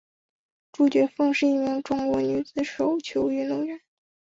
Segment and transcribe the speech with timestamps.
[0.71, 3.79] 朱觉凤是一名中国女子手球运动员。